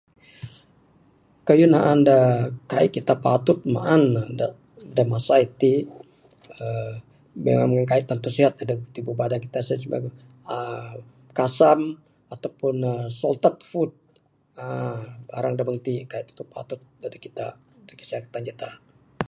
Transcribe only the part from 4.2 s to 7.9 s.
da da masa iti aaa bin nyam